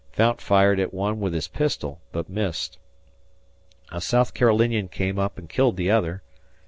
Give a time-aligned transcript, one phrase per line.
[0.13, 2.79] Fount fired at one with his pistol, but missed.
[3.91, 6.23] A South Carolinian came up and killed the other.